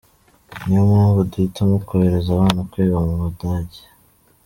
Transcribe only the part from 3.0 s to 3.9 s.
mu Budage.